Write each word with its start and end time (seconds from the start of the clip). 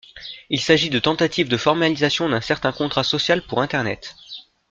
Il 0.49 0.59
s'agit 0.59 0.89
de 0.89 0.97
tentatives 0.97 1.47
de 1.47 1.57
formalisation 1.57 2.27
d'un 2.27 2.41
certain 2.41 2.71
contrat 2.71 3.03
social 3.03 3.43
pour 3.43 3.61
Internet. 3.61 4.15